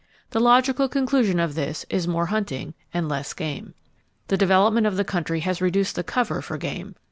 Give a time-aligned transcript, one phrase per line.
[0.31, 3.75] The logical conclusion of this is more hunting and less game.
[4.29, 6.95] The development of the country has reduced the cover for game.